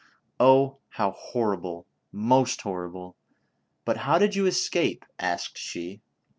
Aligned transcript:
"O 0.49 0.79
how 0.97 1.11
horrible 1.11 1.85
1 2.09 2.23
most 2.27 2.61
horrible 2.63 3.09
1 3.09 3.15
But 3.85 3.97
how 3.97 4.17
did 4.17 4.33
you 4.33 4.47
es 4.47 4.67
cape?" 4.67 5.05
asked 5.19 5.59
she. 5.59 6.01